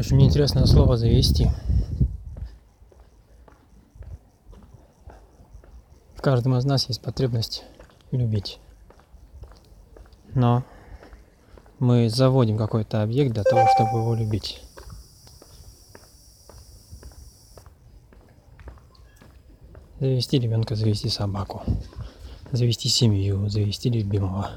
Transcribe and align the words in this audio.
Очень 0.00 0.22
интересное 0.22 0.64
слово 0.64 0.96
завести. 0.96 1.50
В 6.14 6.22
каждом 6.22 6.56
из 6.56 6.64
нас 6.64 6.88
есть 6.88 7.02
потребность 7.02 7.64
любить. 8.10 8.60
Но 10.32 10.64
мы 11.78 12.08
заводим 12.08 12.56
какой-то 12.56 13.02
объект 13.02 13.34
для 13.34 13.42
того, 13.42 13.66
чтобы 13.74 13.98
его 13.98 14.14
любить. 14.14 14.62
Завести 19.98 20.38
ребенка, 20.38 20.76
завести 20.76 21.10
собаку, 21.10 21.62
завести 22.52 22.88
семью, 22.88 23.50
завести 23.50 23.90
любимого. 23.90 24.48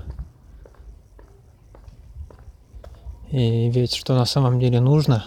И 3.34 3.70
ведь 3.72 3.96
что 3.96 4.14
на 4.16 4.26
самом 4.26 4.60
деле 4.60 4.80
нужно, 4.80 5.26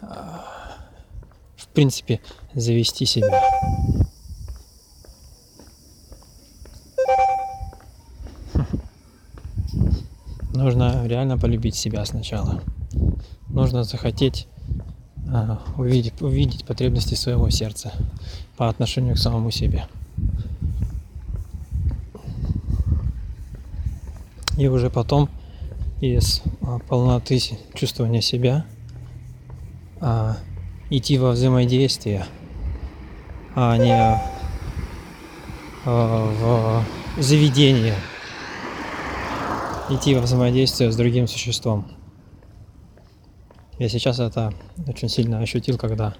в 0.00 1.68
принципе, 1.74 2.22
завести 2.54 3.04
себя. 3.04 3.38
Нужно 10.54 11.06
реально 11.06 11.36
полюбить 11.36 11.74
себя 11.74 12.02
сначала. 12.06 12.62
Нужно 13.48 13.84
захотеть 13.84 14.48
а, 15.30 15.60
увидеть, 15.76 16.22
увидеть 16.22 16.64
потребности 16.64 17.14
своего 17.14 17.50
сердца 17.50 17.92
по 18.56 18.70
отношению 18.70 19.16
к 19.16 19.18
самому 19.18 19.50
себе. 19.50 19.86
И 24.56 24.66
уже 24.66 24.88
потом 24.88 25.28
из 26.00 26.42
а, 26.62 26.78
полноты 26.78 27.38
чувствования 27.74 28.20
себя 28.20 28.64
а, 30.00 30.36
идти 30.88 31.18
во 31.18 31.32
взаимодействие, 31.32 32.24
а 33.54 33.76
не 33.76 34.20
а, 35.84 36.84
в 37.16 37.22
заведение, 37.22 37.96
идти 39.90 40.14
во 40.14 40.22
взаимодействие 40.22 40.90
с 40.90 40.96
другим 40.96 41.26
существом. 41.26 41.86
Я 43.78 43.88
сейчас 43.88 44.20
это 44.20 44.52
очень 44.86 45.08
сильно 45.08 45.40
ощутил, 45.40 45.78
когда 45.78 46.14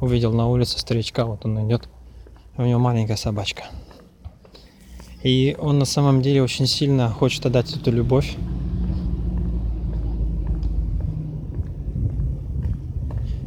увидел 0.00 0.32
на 0.32 0.48
улице 0.48 0.78
старичка, 0.78 1.24
вот 1.24 1.44
он 1.44 1.66
идет, 1.66 1.88
у 2.56 2.62
него 2.62 2.78
маленькая 2.78 3.16
собачка. 3.16 3.64
И 5.24 5.56
он 5.58 5.78
на 5.78 5.86
самом 5.86 6.20
деле 6.20 6.42
очень 6.42 6.66
сильно 6.66 7.08
хочет 7.08 7.46
отдать 7.46 7.74
эту 7.74 7.90
любовь. 7.90 8.36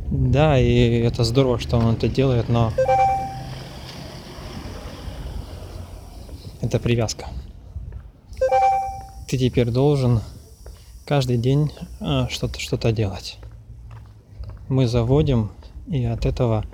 Да, 0.10 0.60
и 0.60 1.02
это 1.02 1.24
здорово, 1.24 1.60
что 1.60 1.78
он 1.78 1.94
это 1.94 2.08
делает, 2.08 2.50
но 2.50 2.74
это 6.62 6.80
привязка. 6.80 7.28
Ты 9.28 9.38
теперь 9.38 9.70
должен 9.70 10.22
каждый 11.06 11.38
день 11.38 11.72
а, 12.00 12.28
что-то 12.28 12.60
что-то 12.60 12.92
делать. 12.92 13.38
Мы 14.68 14.88
заводим, 14.88 15.52
и 15.88 16.06
от 16.06 16.26
этого 16.26 16.66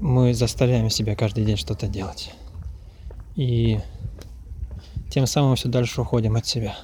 мы 0.00 0.34
заставляем 0.34 0.90
себя 0.90 1.16
каждый 1.16 1.46
день 1.46 1.56
что-то 1.56 1.86
делать. 1.86 2.30
И 3.34 3.80
тем 5.18 5.26
самым 5.26 5.56
все 5.56 5.68
дальше 5.68 6.00
уходим 6.00 6.36
от 6.36 6.46
себя. 6.46 6.76